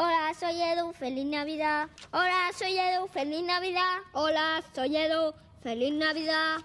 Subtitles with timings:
[0.00, 1.88] Hola, soy Edu, feliz Navidad.
[2.12, 3.96] Hola, soy Edu, feliz Navidad.
[4.12, 6.58] Hola, soy Edu, feliz Navidad.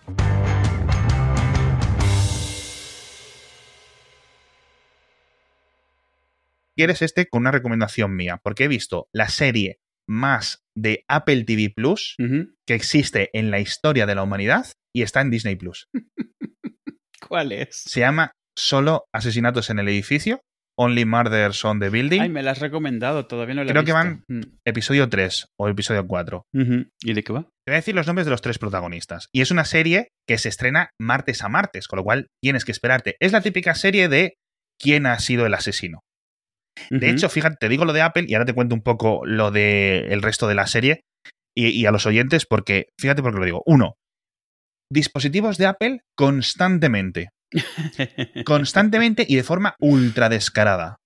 [6.76, 11.72] quieres este con una recomendación mía, porque he visto la serie más de Apple TV
[11.76, 12.16] Plus
[12.68, 15.90] que existe en la historia de la humanidad y está en Disney Plus.
[17.28, 17.78] ¿Cuál es?
[17.78, 20.44] Se llama Solo Asesinatos en el Edificio,
[20.78, 23.84] Only Murders on the Building, Ay, me la has recomendado, todavía no la he Creo
[23.84, 23.96] que visto.
[23.96, 24.42] van- Mm.
[24.66, 26.44] episodio 3 o episodio 4.
[26.54, 26.86] Ujú.
[27.02, 27.42] ¿Y de qué va?
[27.44, 29.28] Te voy a decir los nombres de los tres protagonistas.
[29.32, 32.72] Y es una serie que se estrena martes a martes, con lo cual tienes que
[32.72, 33.16] esperarte.
[33.20, 34.34] Es la típica serie de
[34.82, 36.00] quién ha sido el asesino.
[36.90, 39.52] De hecho, fíjate, te digo lo de Apple y ahora te cuento un poco lo
[39.52, 41.02] de el resto de la serie
[41.56, 43.62] y, y a los oyentes, porque fíjate por qué lo digo.
[43.68, 43.94] Uno,
[44.92, 47.30] dispositivos de Apple constantemente.
[48.46, 50.98] Constantemente y de forma ultra descarada.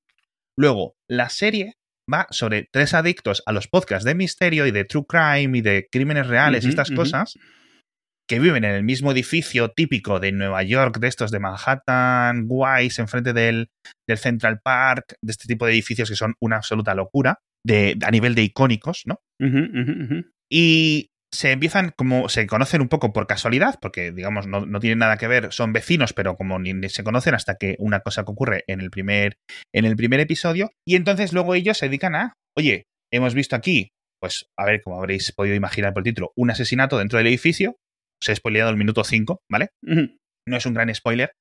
[0.57, 1.73] Luego, la serie
[2.11, 5.87] va sobre tres adictos a los podcasts de misterio y de true crime y de
[5.91, 7.33] crímenes reales y estas cosas
[8.29, 12.99] que viven en el mismo edificio típico de Nueva York, de estos de Manhattan, guays,
[12.99, 13.69] enfrente del,
[14.07, 18.11] del Central Park, de este tipo de edificios que son una absoluta locura, de, a
[18.11, 19.19] nivel de icónicos, ¿no?
[20.49, 24.99] Y se empiezan como, se conocen un poco por casualidad, porque digamos no, no tienen
[24.99, 28.23] nada que ver, son vecinos, pero como ni, ni se conocen hasta que una cosa
[28.23, 29.37] que ocurre en el primer,
[29.73, 33.89] en el primer episodio, y entonces luego ellos se dedican a, oye, hemos visto aquí,
[34.21, 37.75] pues a ver, como habréis podido imaginar por el título, un asesinato dentro del edificio,
[38.21, 39.69] os he spoileado el minuto 5, ¿vale?
[39.81, 41.33] No es un gran spoiler.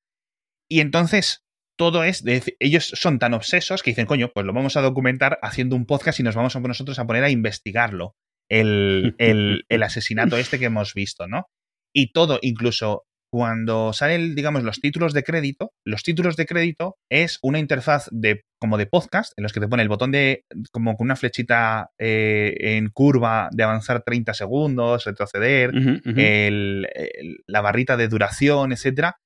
[0.69, 1.39] Y entonces
[1.77, 5.39] todo es, de, ellos son tan obsesos que dicen, coño, pues lo vamos a documentar
[5.41, 8.15] haciendo un podcast y nos vamos a nosotros a poner a investigarlo,
[8.49, 11.47] el, el, el asesinato este que hemos visto, ¿no?
[11.95, 17.39] Y todo, incluso cuando salen, digamos, los títulos de crédito, los títulos de crédito es
[17.41, 20.95] una interfaz de como de podcast en los que te pone el botón de como
[20.95, 25.71] con una flechita eh, en curva de avanzar 30 segundos, retroceder,
[26.19, 26.87] el-
[27.47, 29.17] la barrita de duración, etcétera,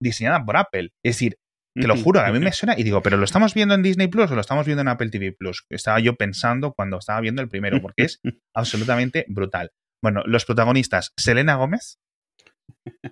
[0.00, 0.90] diseñada por Apple.
[1.04, 1.36] Es decir,
[1.74, 4.08] te lo juro, a mí me suena y digo, ¿pero lo estamos viendo en Disney
[4.08, 5.64] Plus o lo estamos viendo en Apple TV Plus?
[5.70, 8.20] Estaba yo pensando cuando estaba viendo el primero, porque es
[8.54, 9.70] absolutamente brutal.
[10.02, 11.98] Bueno, los protagonistas, Selena Gómez,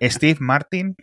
[0.01, 0.95] Steve Martin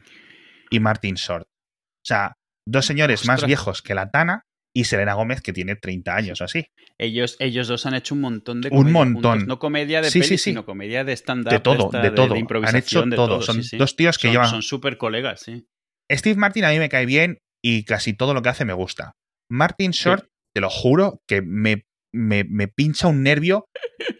[0.70, 1.46] y Martin Short.
[1.46, 2.34] O sea,
[2.68, 4.42] dos señores más viejos que la Tana
[4.74, 6.66] y Selena Gómez que tiene 30 años o así.
[6.98, 9.32] Ellos, ellos dos han hecho un montón de Un montón.
[9.38, 9.48] juntos.
[9.48, 10.50] No comedia de Sí, peli, sí, sí.
[10.50, 11.50] sino comedia de stand-up.
[11.52, 12.34] De todo, de todo.
[12.34, 13.42] Han improvisación, hecho de todo.
[13.42, 15.66] Son dos tíos que Son- llevan Son súper colegas, sí.
[16.12, 17.38] Steve Martin a mí me cae bien
[17.68, 19.12] y casi todo lo que hace me gusta.
[19.50, 21.84] Martin Short, te lo juro, que me,
[22.14, 23.66] me, me pincha un nervio.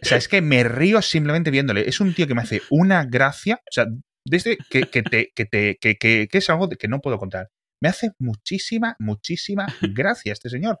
[0.01, 1.87] O sea, es que me río simplemente viéndole.
[1.87, 3.55] Es un tío que me hace una gracia.
[3.55, 3.85] O sea,
[4.25, 7.47] desde que, que, te, que, te, que, que- que es algo que no puedo contar.
[7.81, 10.79] Me hace muchísima, muchísima gracia este señor.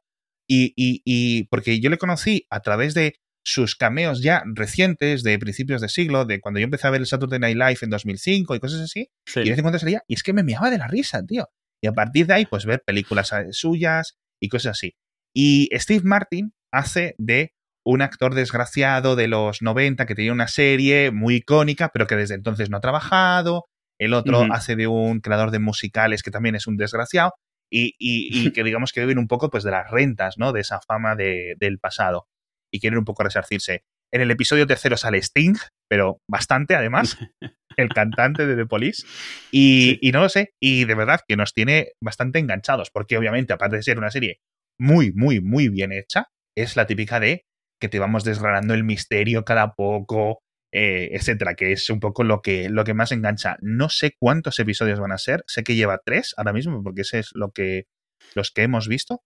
[0.49, 5.39] Y, y, y porque yo le conocí a través de sus cameos ya recientes, de
[5.39, 8.55] principios de siglo, de cuando yo empecé a ver el Saturday Night Live en 2005
[8.55, 9.09] y cosas así.
[9.25, 9.39] Sí.
[9.41, 11.47] Y de vez en cuando salía, y es que me meaba de la risa, tío.
[11.83, 14.93] Y a partir de ahí, pues ver películas eh, suyas y cosas así.
[15.35, 17.53] Y Steve Martin hace de
[17.85, 22.35] un actor desgraciado de los 90 que tenía una serie muy icónica, pero que desde
[22.35, 23.65] entonces no ha trabajado.
[23.99, 27.31] El otro hace de un creador de musicales que también es un desgraciado.
[27.71, 30.51] Y, y- y que digamos que viven un poco pues de las rentas, ¿no?
[30.53, 32.27] De esa fama de- del pasado.
[32.71, 33.83] Y quieren un poco resarcirse.
[34.13, 35.55] En el episodio tercero sale Sting,
[35.89, 37.17] pero bastante además,
[37.77, 39.05] el cantante de The Police.
[39.51, 43.77] Y, no lo sé, y de verdad que nos tiene bastante enganchados, porque obviamente, aparte
[43.77, 44.39] de ser una serie
[44.79, 47.45] muy, muy, muy bien hecha, es la típica de
[47.79, 50.39] que te vamos desgranando el misterio cada poco,
[50.73, 53.57] eh, etcétera, que es un poco lo que, lo que más engancha.
[53.61, 57.19] No sé cuántos episodios van a ser, sé que lleva tres ahora mismo, porque ese
[57.19, 57.85] es lo que
[58.33, 59.21] los que hemos visto,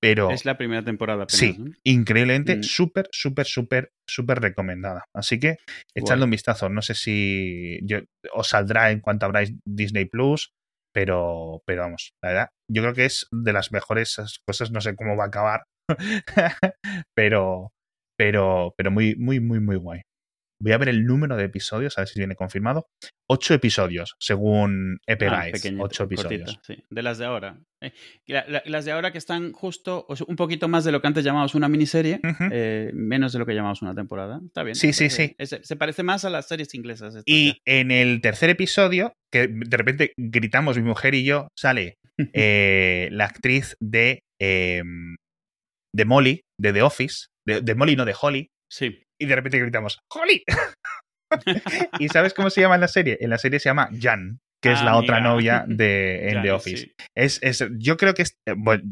[0.00, 1.72] pero Es la primera temporada apenas, sí, ¿no?
[1.84, 2.62] increíblemente, Mm.
[2.62, 5.04] súper, súper, súper, súper recomendada.
[5.14, 5.56] Así que
[5.94, 6.68] echadle un vistazo.
[6.68, 8.00] No sé si yo-
[8.32, 10.50] os saldrá en cuanto abráis Disney Plus,
[10.94, 14.70] pero, pero vamos, la verdad, yo creo que es de las mejores cosas.
[14.70, 15.64] No sé cómo va a acabar,
[17.14, 17.70] pero,
[18.18, 20.00] pero, pero muy, muy, muy, muy guay.
[20.58, 22.86] Voy a ver el número de episodios, a ver si viene confirmado.
[23.28, 25.46] Ocho episodios, según Epe Ah,
[25.78, 26.58] Ocho episodios.
[26.66, 26.82] sí.
[26.88, 27.60] De las de ahora.
[27.82, 27.92] Eh,
[28.26, 31.02] la- la- las de ahora que están justo o sea, un poquito más de lo
[31.02, 32.20] que antes llamábamos una miniserie,
[32.50, 34.40] eh, menos de lo que llamamos una temporada.
[34.46, 34.74] Está bien.
[34.76, 35.34] Sí, sí, sí.
[35.36, 37.22] es- se parece más a las series inglesas.
[37.26, 41.96] Y en el tercer episodio, que de repente gritamos mi mujer y yo, sale
[42.32, 44.82] eh, la actriz de, eh,
[45.94, 49.02] de Molly, de The Office, de, de Molly, no de Holly, sí.
[49.20, 50.42] Y de repente gritamos, ¡Holly!
[51.98, 53.18] ¿Y sabes cómo se llama en la serie?
[53.20, 55.30] En la serie se llama Jan, que es Ah, la otra amiga.
[55.32, 56.76] novia de en The Office.
[56.78, 56.92] sí.
[57.16, 58.82] Es, es, yo creo que es, eh, bueno,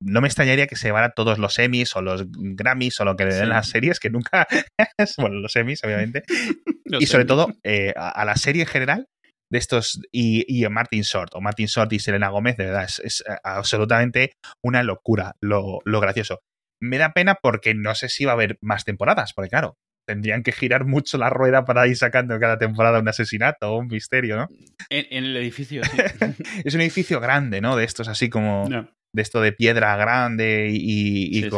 [0.00, 3.24] no me extrañaría que se llevara todos los Emmys o los Grammys o lo que
[3.24, 3.48] le den Sí.
[3.50, 4.46] las series, que nunca.
[5.18, 6.22] bueno, los Emmys, obviamente.
[7.00, 9.06] Y sobre todo eh, a, a la serie en general
[9.50, 12.98] de estos y, y Martin Short o Martin Short y Selena Gómez de verdad es,
[12.98, 14.32] es, eh, absolutamente
[14.62, 16.40] una locura lo, lo gracioso
[16.82, 20.42] me da pena porque no sé si va a haber más temporadas porque claro tendrían
[20.42, 24.36] que girar mucho la rueda para ir sacando cada temporada un asesinato o un misterio
[24.36, 24.48] ¿no?
[24.90, 25.96] En, en el edificio, sí.
[26.64, 27.76] es un edificio grande ¿no?
[27.76, 28.88] de estos así como No.
[29.14, 31.48] de esto de piedra grande y, y Sí, sí.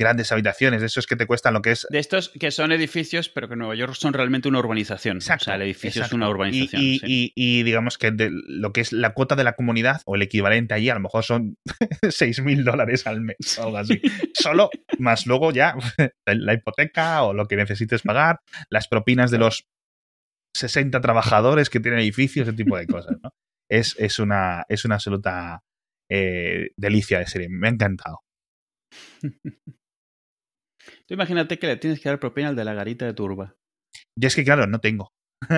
[0.00, 3.28] Grandes habitaciones de esos que te cuestan lo que es De estos que son edificios,
[3.28, 5.18] pero que en Nueva York son realmente una urbanización.
[5.18, 6.82] Exacto, o sea, el edificio es una urbanización.
[6.82, 7.06] Y, sí.
[7.06, 10.22] y- y digamos que de lo que es la cuota de la comunidad o el
[10.22, 11.56] equivalente allí a lo mejor son
[12.10, 14.00] 6 mil dólares al mes o algo así.
[14.34, 15.74] Solo, más luego ya
[16.26, 19.68] la hipoteca o lo que necesites pagar, las propinas de los
[20.56, 23.16] 60 trabajadores que tienen edificios, ese tipo de cosas.
[23.22, 23.30] ¿no?
[23.70, 25.62] Es, es, una, es una absoluta
[26.10, 27.48] eh, delicia de serie.
[27.48, 28.20] Me ha encantado.
[31.10, 33.56] Tú imagínate que le tienes que dar propina al de la garita de turba.
[34.16, 35.12] Y es que, claro, no tengo.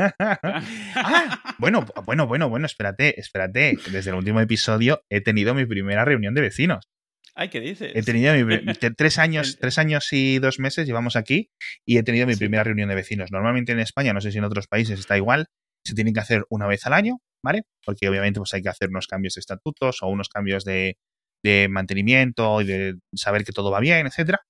[0.95, 3.77] Ah, bueno, bueno, bueno, bueno, espérate, espérate.
[3.91, 6.89] Desde el último episodio he tenido mi primera reunión de vecinos.
[7.35, 7.93] Ay, ¿qué dices?
[7.95, 8.45] He tenido mi
[8.97, 11.51] tres años, tres años y dos meses llevamos aquí
[11.87, 12.39] y he tenido mi Sí.
[12.39, 13.31] primera reunión de vecinos.
[13.31, 15.49] Normalmente en España, no sé si en otros países está igual,
[15.87, 17.65] se tienen que hacer una vez al año, ¿vale?
[17.85, 20.97] Porque obviamente pues hay que hacer unos cambios de estatutos o unos cambios de,
[21.45, 24.41] de mantenimiento y de saber que todo va bien, etcétera.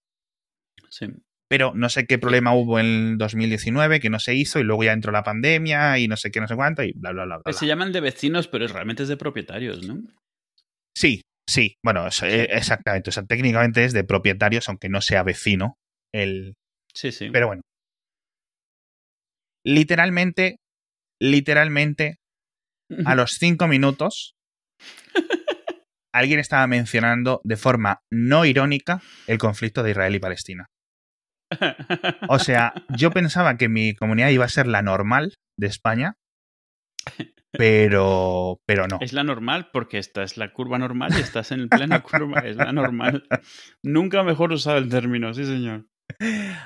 [0.93, 1.07] Sí.
[1.49, 4.93] Pero no sé qué problema hubo en 2019 que no se hizo y luego ya
[4.93, 7.53] entró la pandemia y no sé qué, no sé cuánto y bla, bla, bla, bla.
[7.53, 10.03] Se llaman de vecinos, pero realmente es de propietarios, ¿no?
[10.97, 13.09] Sí, sí, bueno, es- eh, exactamente.
[13.11, 15.77] O sea, técnicamente es de propietarios, aunque no sea vecino.
[16.13, 16.55] El,
[16.95, 17.31] Sí, sí.
[17.31, 17.63] pero bueno.
[19.65, 20.57] Literalmente,
[21.21, 22.17] literalmente,
[23.05, 24.35] a los cinco minutos,
[26.15, 30.67] alguien estaba mencionando de forma no irónica el conflicto de Israel y Palestina.
[32.29, 36.15] O sea, yo pensaba que mi comunidad iba a ser la normal de España,
[37.53, 38.99] pero, pero no.
[39.01, 42.41] Es la normal porque esta es la curva normal y estás en plena curva.
[42.41, 43.25] Es la normal.
[43.83, 45.87] Nunca mejor usado el término, sí, señor.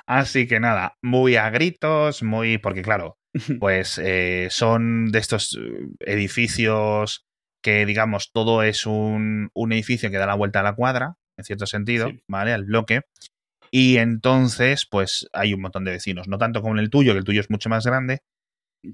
[0.06, 2.58] Así que nada, muy a gritos, muy.
[2.58, 3.18] Porque claro,
[3.60, 7.24] pues eh, son de estos eh, edificios
[7.62, 11.44] que, digamos, todo es un, un edificio que da la vuelta a la cuadra, en
[11.44, 12.20] cierto sentido, Sí.
[12.28, 12.52] ¿vale?
[12.52, 13.00] Al bloque.
[13.78, 16.28] Y entonces, pues hay un montón de vecinos.
[16.28, 18.20] No tanto como en el tuyo, que el tuyo es mucho más grande,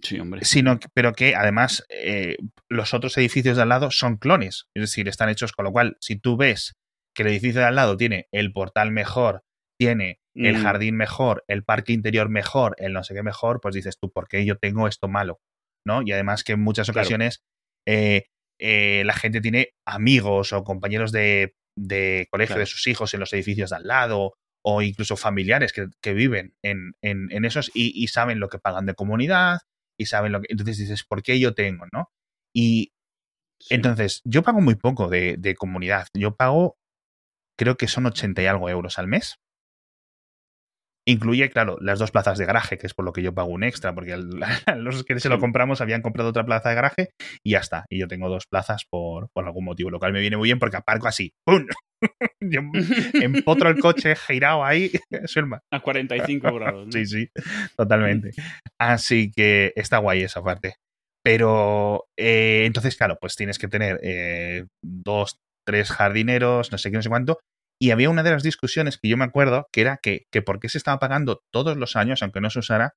[0.03, 0.45] Sí, hombre.
[0.45, 2.37] sino pero que además eh,
[2.69, 5.97] los otros edificios de al lado son clones, es decir, están hechos con lo cual,
[6.01, 6.73] si tú ves
[7.15, 9.43] que el edificio de al lado tiene el portal mejor,
[9.79, 10.63] tiene el Mm.
[10.63, 14.27] jardín mejor, el parque interior mejor, el no sé qué mejor, pues dices tú, ¿por
[14.27, 15.41] qué yo tengo esto malo?
[15.87, 16.03] ¿No?
[16.03, 17.01] Y además que en muchas Claro.
[17.03, 17.43] ocasiones
[17.87, 18.25] eh,
[18.61, 22.61] eh, la gente tiene amigos o compañeros de, de colegio Claro.
[22.61, 26.55] de sus hijos en los edificios de al lado o incluso familiares que, que viven
[26.63, 29.59] en, en- en esos y, y saben lo que pagan de comunidad
[29.99, 30.49] y saben lo que...
[30.51, 31.87] Entonces dices, ¿por qué yo tengo?
[31.93, 32.11] ¿no?
[32.55, 32.93] Y
[33.61, 33.77] Sí.
[33.77, 36.09] entonces, yo pago muy poco de, de comunidad.
[36.15, 36.77] Yo pago,
[37.59, 39.37] creo que son 80 y algo euros al mes.
[41.07, 43.65] Incluye, claro, las dos plazas de garaje, que es por lo que yo pago un
[43.65, 44.13] extra, porque
[44.67, 47.11] a los que se lo compramos habían comprado otra plaza de garaje
[47.45, 47.85] y ya está.
[47.91, 50.59] Y yo tengo dos plazas por, por algún motivo, lo cual me viene muy bien
[50.59, 51.33] porque aparco así.
[51.45, 51.67] ¡Pum!
[52.41, 52.61] Yo
[53.15, 54.91] empotro el coche girado ahí.
[55.27, 55.61] Suelma.
[55.73, 56.87] A 45 grados.
[56.87, 56.93] ¿no?
[56.93, 57.29] Sí, sí,
[57.77, 58.33] totalmente.
[58.79, 60.75] Así que está guay esa parte.
[61.25, 66.97] Pero eh, entonces, claro, pues tienes que tener eh, dos, tres jardineros, no sé qué,
[66.97, 67.39] no sé cuánto.
[67.81, 70.61] Y había una de las discusiones que yo me acuerdo que era que, que por
[70.61, 72.95] qué se estaba pagando todos los años, aunque no se usara,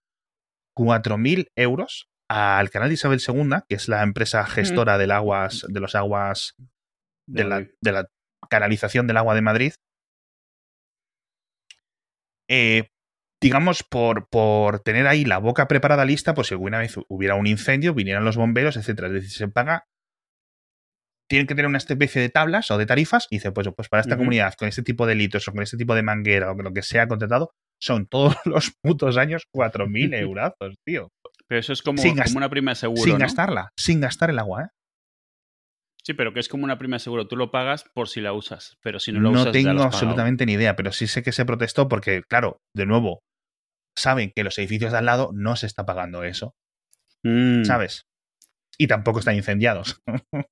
[0.78, 5.80] 4.000 euros al canal de Isabel II, que es la empresa gestora del aguas, de
[5.80, 6.56] los aguas,
[7.28, 8.08] de la, de la
[8.50, 9.74] canalización del agua de Madrid.
[12.48, 12.90] Eh,
[13.42, 17.48] digamos, por, por tener ahí la boca preparada lista, pues si alguna vez hubiera un
[17.48, 19.08] incendio, vinieran los bomberos, etcétera.
[19.08, 19.88] Es decir, se paga.
[21.28, 24.02] Tienen que tener una especie de tablas o de tarifas, y dice, pues, pues para
[24.02, 26.66] esta comunidad, con este tipo de litros o con este tipo de manguera o con
[26.66, 27.52] lo que sea contratado,
[27.82, 31.10] son todos los putos años 4.000 eurazos, tío.
[31.48, 32.02] Pero eso es como,
[32.36, 33.20] una prima de seguro, sin ¿no?
[33.20, 34.68] gastarla, sin gastar el agua, ¿eh?
[36.04, 37.28] Sí, pero que es como una prima de seguro.
[37.28, 39.74] Tú lo pagas por si la usas, pero si no No, la usas ya tengo
[39.74, 43.24] lo absolutamente ni idea, pero sí sé que se protestó porque, claro, de nuevo,
[43.98, 46.54] saben que los edificios de al lado no se está pagando eso,
[47.26, 48.06] Mm, ¿sabes?
[48.78, 50.02] Y tampoco están incendiados.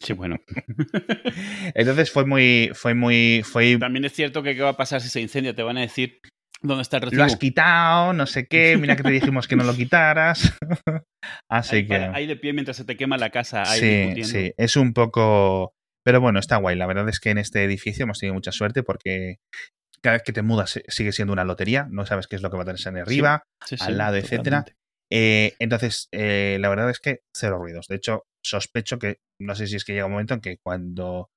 [0.00, 0.36] Sí, bueno.
[1.74, 5.08] Entonces fue muy, fue muy, fue, También es cierto que qué va a pasar si
[5.08, 5.54] se incendia.
[5.54, 6.20] Te van a decir
[6.62, 7.18] dónde está el recibo.
[7.18, 10.56] lo has quitado, no sé qué, mira que te dijimos que no lo quitaras.
[11.50, 11.96] Así ahí, que...
[11.96, 13.62] ahí de pie mientras se te quema la casa.
[13.66, 14.28] Ahí Sí, discutiendo.
[14.28, 15.74] sí, es un poco...
[16.02, 16.76] Pero bueno, está guay.
[16.76, 19.36] La verdad es que en este edificio hemos tenido mucha suerte porque
[20.02, 21.86] cada vez que te mudas sigue siendo una lotería.
[21.90, 23.42] No sabes qué es lo que va a tener en arriba,
[23.80, 24.64] al lado, etcétera.
[25.12, 27.86] Eh, entonces, eh, la verdad es que cero ruidos.
[27.88, 31.30] De hecho, sospecho que, no sé si es que llega un momento en que cuando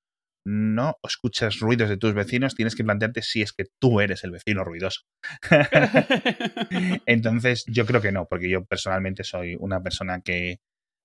[0.46, 4.30] no escuchas ruidos de tus vecinos, tienes que plantearte si es que tú eres el
[4.30, 5.02] vecino ruidoso.
[7.06, 10.60] Entonces, yo creo que no, porque yo personalmente soy una persona que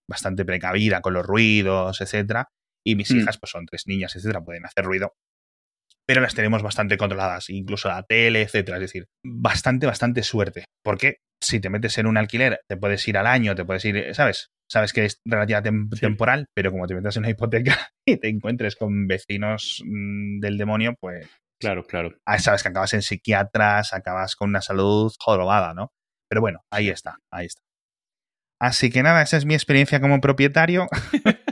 [0.10, 2.50] bastante precavida con los ruidos, etcétera,
[2.86, 3.20] y mis mm.
[3.20, 5.13] hijas, pues son tres niñas, etcétera, pueden hacer ruido,
[6.05, 8.77] pero las tenemos bastante controladas, incluso la tele, etcétera.
[8.77, 10.65] Es decir, bastante, bastante suerte.
[10.84, 14.13] Porque si te metes en un alquiler, te puedes ir al año, te puedes ir,
[14.15, 14.51] ¿sabes?
[14.69, 18.75] Sabes que es relativamente temporal, pero como te metes en una hipoteca y te encuentres
[18.75, 21.29] con vecinos mm, del demonio, pues.
[21.59, 22.17] Claro, claro.
[22.25, 25.93] Ah, sabes que acabas en psiquiatras, acabas con una salud jorobada, ¿no?
[26.29, 27.62] Pero bueno, ahí está, ahí está.
[28.59, 30.88] Así que nada, esa es mi experiencia como propietario.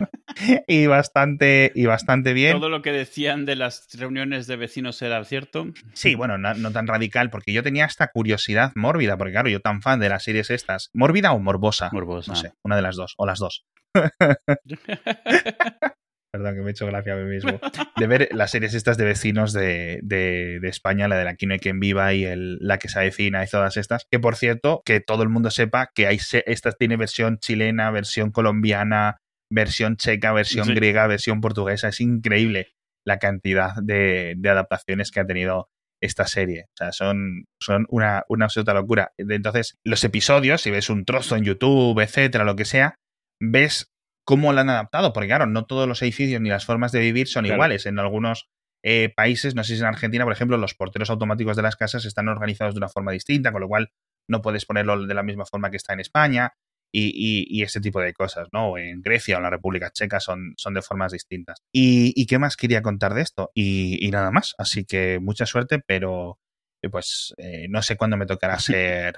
[0.67, 2.53] y bastante y bastante bien.
[2.53, 5.67] Todo lo que decían de las reuniones de vecinos era cierto.
[5.93, 9.81] Sí, bueno, no, tan radical, porque yo tenía esta curiosidad mórbida, porque claro, yo tan
[9.81, 10.89] fan de las series estas.
[10.93, 11.89] ¿Mórbida o morbosa?
[11.91, 12.31] Morbosa.
[12.31, 13.65] No sé, una de las dos, o las dos.
[16.31, 17.59] Perdón, que me he hecho gracia a mí mismo.
[17.97, 21.59] De ver las series estas de vecinos de, de, España, la de la Quino y
[21.59, 24.07] quien viva y el, la que se avecina y todas estas.
[24.09, 28.31] Que por cierto, que todo el mundo sepa que hay esta tiene versión chilena, versión
[28.31, 29.17] colombiana,
[29.51, 31.89] versión checa, versión griega, versión portuguesa.
[31.89, 32.69] Es increíble
[33.05, 35.69] la cantidad de, adaptaciones que ha tenido
[36.01, 36.65] esta serie.
[36.69, 39.11] O sea, son, son una, una absoluta locura.
[39.17, 42.95] Entonces, los episodios, si ves un trozo en YouTube, etcétera, lo que sea,
[43.39, 43.91] ves
[44.25, 45.13] cómo lo han adaptado.
[45.13, 47.85] Porque, claro, no todos los edificios ni las formas de vivir son iguales.
[47.85, 48.49] En algunos
[48.83, 52.05] eh, países, no sé si en Argentina, por ejemplo, los porteros automáticos de las casas
[52.05, 53.91] están organizados de una forma distinta, con lo cual
[54.29, 56.53] no puedes ponerlo de la misma forma que está en España
[56.91, 58.77] y, y, ese tipo de cosas, ¿no?
[58.77, 61.59] En Grecia o en la República Checa son, son de formas distintas.
[61.71, 63.51] ¿Y, qué más quería contar de esto?
[63.53, 64.55] Y, nada más.
[64.57, 66.39] Así que mucha suerte, pero
[66.83, 69.15] eh, pues eh, no sé cuándo me tocará ser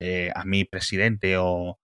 [0.00, 1.78] eh, a mí presidente o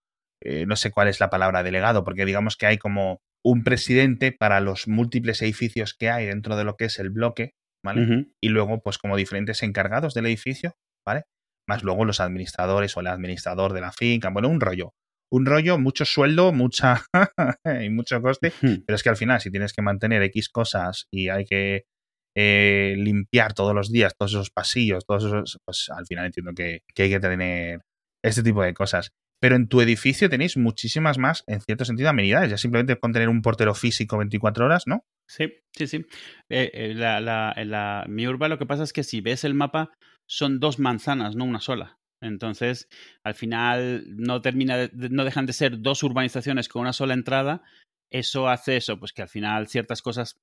[0.66, 4.60] no sé cuál es la palabra delegado, porque digamos que hay como un presidente para
[4.60, 8.26] los múltiples edificios que hay dentro de lo que es el bloque, ¿vale?
[8.42, 10.76] Y luego, pues como diferentes encargados del edificio,
[11.06, 11.22] ¿vale?
[11.66, 14.92] Más luego los administradores o el administrador de la finca, bueno, un rollo
[15.30, 17.04] un rollo, mucho sueldo, mucha
[17.84, 18.84] y mucho coste, hmm.
[18.86, 21.84] pero es que al final si tienes que mantener X cosas y hay que
[22.36, 26.82] eh, limpiar todos los días todos esos pasillos, todos esos, pues al final entiendo que,
[26.96, 27.80] hay que tener
[28.22, 29.12] este tipo de cosas.
[29.40, 32.50] Pero en tu edificio tenéis muchísimas más, en cierto sentido, amenidades.
[32.50, 35.04] Ya simplemente con tener un portero físico 24 horas, ¿no?
[35.28, 36.06] Sí, sí, sí.
[36.48, 39.92] Eh, eh, la, la, mi urba lo que pasa es que si ves el mapa,
[40.26, 41.98] son dos manzanas, no una sola.
[42.24, 42.88] Entonces,
[43.22, 47.62] al final no termina no dejan de ser dos urbanizaciones con una sola entrada.
[48.10, 50.40] Eso hace eso, pues que al final ciertas cosas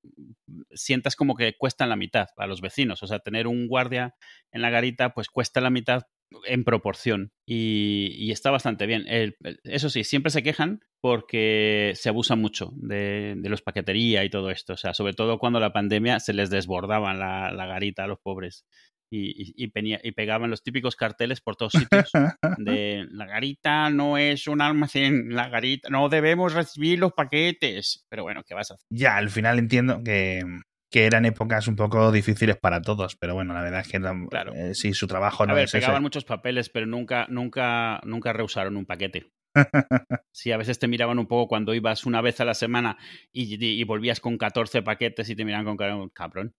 [0.72, 3.02] sientas como que cuestan la mitad a los vecinos.
[3.02, 4.14] O sea, tener un guardia
[4.52, 6.02] en la garita, pues cuesta la mitad
[6.46, 9.04] en proporción y, está bastante bien.
[9.64, 14.74] eso sí, siempre se quejan porque se abusa mucho de, los paquetería y todo esto.
[14.74, 18.18] O sea, sobre todo cuando la pandemia se les desbordaban la, la garita a los
[18.20, 18.64] pobres
[19.14, 22.10] y, y, pegaban los típicos carteles por todos sitios
[22.58, 28.06] de la garita no es un almacén, la garita no debemos recibir los paquetes.
[28.08, 28.86] Pero bueno, ¿qué vas a hacer?
[28.90, 30.42] Ya, al final entiendo que,
[30.90, 34.00] que eran épocas un poco difíciles para todos, pero bueno, la verdad es que
[34.30, 34.54] claro.
[34.54, 38.76] Eh, sí, su trabajo no a ver, pegaban muchos papeles, pero nunca, nunca, nunca rehusaron
[38.76, 39.30] un paquete.
[40.34, 42.96] Sí, a veces te miraban un poco cuando ibas una vez a la semana
[43.32, 46.54] y, y volvías con 14 paquetes y te miraban con cabrón.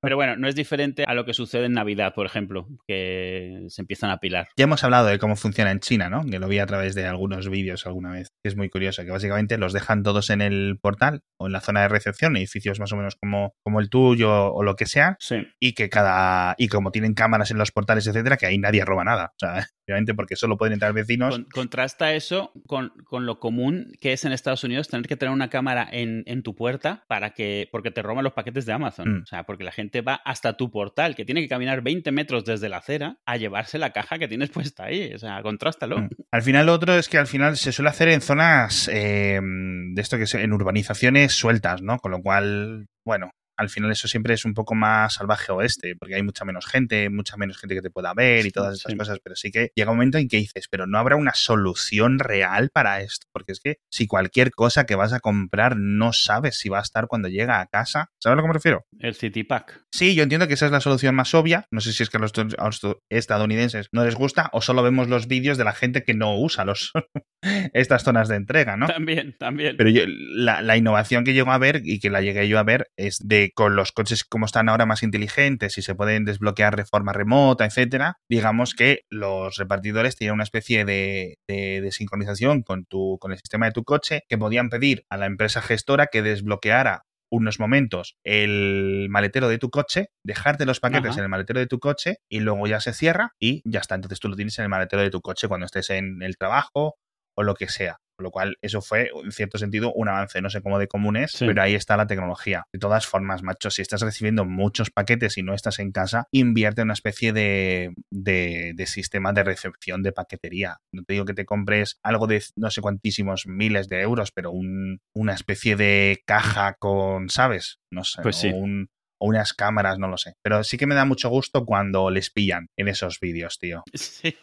[0.00, 3.82] Pero bueno, no es diferente a lo que sucede en Navidad, por ejemplo, que se
[3.82, 4.48] empiezan a pilar.
[4.56, 6.24] Ya hemos hablado de cómo funciona en China, ¿no?
[6.24, 8.28] Que lo vi a través de algunos vídeos alguna vez.
[8.44, 11.82] Es muy curioso, que básicamente los dejan todos en el portal o en la zona
[11.82, 15.16] de recepción, edificios más o menos como, como el tuyo o lo que sea.
[15.20, 15.46] Sí.
[15.60, 16.54] Y que cada.
[16.58, 19.32] Y como tienen cámaras en los portales, etcétera, que ahí nadie roba nada.
[19.34, 19.54] O sea,
[19.88, 21.40] obviamente porque solo pueden entrar vecinos.
[21.52, 25.50] contrasta eso con, con, lo común que es en Estados Unidos tener que tener una
[25.50, 27.68] cámara en, en tu puerta para que.
[27.70, 29.18] porque te roban los paquetes de Amazon.
[29.18, 29.22] Mm.
[29.22, 32.44] O sea, porque la gente va hasta tu portal, que tiene que caminar 20 metros
[32.44, 35.14] desde la acera a llevarse la caja que tienes puesta ahí.
[35.14, 35.98] O sea, contrástalo.
[35.98, 36.08] Mm.
[36.32, 40.02] Al final, lo otro es que al final se suele hacer en zonas eh, de
[40.02, 41.98] esto que es en urbanizaciones sueltas, ¿no?
[41.98, 46.14] Con lo cual, bueno, al final eso siempre es un poco más salvaje oeste, porque
[46.16, 48.98] hay mucha menos gente, mucha menos gente que te pueda ver y todas estas Sí.
[48.98, 52.18] cosas, pero sí que llega un momento en que dices, pero no habrá una solución
[52.18, 56.58] real para esto, porque es que si cualquier cosa que vas a comprar no sabes
[56.58, 58.84] si va a estar cuando llega a casa, ¿sabes a lo que me refiero?
[58.98, 59.82] El City Pack.
[59.92, 61.66] Sí, yo entiendo que esa es la solución más obvia.
[61.70, 62.80] No sé si es que a los, a los
[63.10, 66.64] estadounidenses no les gusta o solo vemos los vídeos de la gente que no usa
[66.64, 66.92] los,
[67.72, 68.86] estas zonas de entrega, ¿no?
[68.86, 69.76] También, también.
[69.76, 72.62] Pero yo, la, la innovación que llego a ver y que la llegué yo a
[72.64, 76.76] ver es de con los coches como están ahora más inteligentes y se pueden desbloquear
[76.76, 82.62] de forma remota, etcétera, digamos que los repartidores tenían una especie de, de- de sincronización
[82.62, 86.06] con tu, con el sistema de tu coche que podían pedir a la empresa gestora
[86.06, 91.20] que desbloqueara unos momentos el maletero de tu coche, dejarte los paquetes Ajá.
[91.20, 93.96] en el maletero de tu coche y luego ya se cierra y ya está.
[93.96, 96.96] Entonces tú lo tienes en el maletero de tu coche cuando estés en el trabajo
[97.36, 97.96] o lo que sea.
[98.24, 101.18] Con lo cual, eso fue, en cierto sentido, un avance, no sé cómo de común
[101.18, 101.44] es, Sí.
[101.46, 102.64] pero ahí está la tecnología.
[102.72, 106.80] De todas formas, macho, si estás recibiendo muchos paquetes y no estás en casa, invierte
[106.80, 110.78] en una especie de, de, de sistema de recepción de paquetería.
[110.90, 114.52] No te digo que te compres algo de no sé cuantísimos miles de euros, pero
[114.52, 117.78] un- una especie de caja con, ¿sabes?
[117.90, 118.48] No sé, Pues sí.
[118.54, 120.34] un- o unas cámaras, no lo sé.
[120.42, 123.82] Pero sí que me da mucho gusto cuando les pillan en esos vídeos, tío.
[123.94, 124.36] Sí.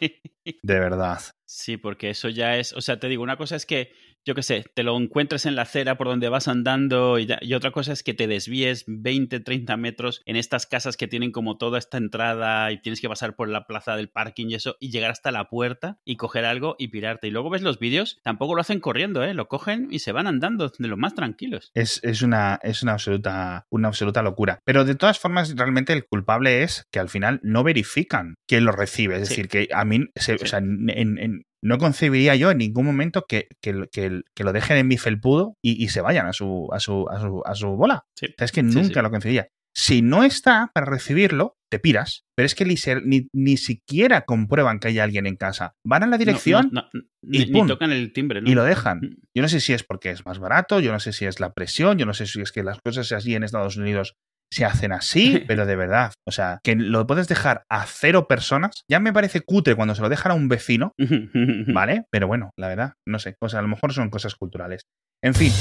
[0.62, 1.20] De verdad.
[1.46, 3.92] Sí, porque eso ya es, o sea, te digo, una cosa es que,
[4.24, 7.38] yo qué sé, te lo encuentres en la acera por donde vas andando y, ya-
[7.40, 11.32] y otra cosa es que te desvíes 20, 30 metros en estas casas que tienen
[11.32, 14.76] como toda esta entrada y tienes que pasar por la plaza del parking y eso
[14.80, 17.28] y llegar hasta la puerta y coger algo y pirarte.
[17.28, 19.34] Y luego ves los vídeos, tampoco lo hacen corriendo, ¿eh?
[19.34, 21.70] Lo cogen y se van andando de lo más tranquilos.
[21.74, 24.60] Es, es una, es una, absoluta, una absoluta locura.
[24.64, 28.72] Pero de todas formas, realmente el culpable es que al final no verifican quién lo
[28.72, 29.16] recibe.
[29.16, 29.34] Es Sí.
[29.36, 30.44] decir, que a mí, se- Sí.
[30.44, 34.44] o sea, en- en- en- no concebiría yo en ningún momento que, que, que- que
[34.44, 37.42] lo dejen en mi felpudo y, y se vayan a su, a su, a su,
[37.44, 38.04] a su bola.
[38.18, 38.26] Sí.
[38.26, 39.02] O sea, es que Sí, nunca sí.
[39.02, 39.48] lo concebiría.
[39.74, 42.24] Si no está para recibirlo, te piras.
[42.36, 42.74] Pero es que ni,
[43.06, 45.72] ni, ni siquiera comprueban que hay alguien en casa.
[45.86, 47.66] Van a la dirección No, no, no, y ni, ni pum.
[47.68, 48.50] tocan el timbre, ¿no?
[48.50, 48.98] y lo dejan.
[48.98, 49.16] Mm.
[49.34, 51.54] Yo no sé si es porque es más barato, yo no sé si es la
[51.54, 54.14] presión, yo no sé si es que las cosas así en Estados Unidos
[54.52, 58.84] se hacen así, pero de verdad, o sea, que lo puedes dejar a cero personas,
[58.86, 60.92] ya me parece cutre cuando se lo dejan a un vecino,
[61.68, 62.04] ¿vale?
[62.10, 64.82] Pero bueno, la verdad, no sé, o sea, a lo mejor son cosas culturales.
[65.22, 65.52] En fin.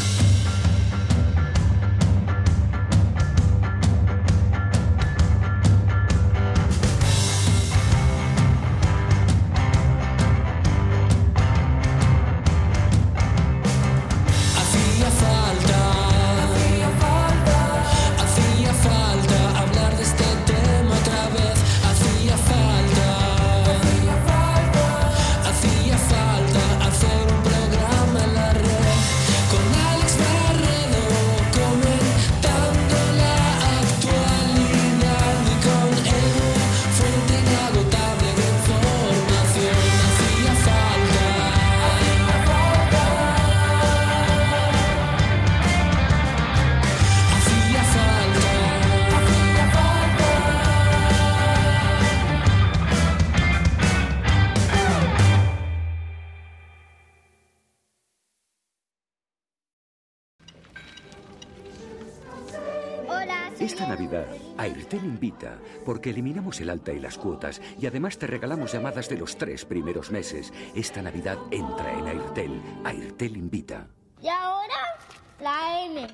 [64.92, 69.18] Airtel invita, porque eliminamos el alta y las cuotas y además te regalamos llamadas de
[69.18, 70.52] los tres primeros meses.
[70.76, 72.62] Esta Navidad entra en Airtel.
[72.84, 73.88] Airtel invita.
[74.22, 75.00] Y ahora
[75.40, 76.08] la M.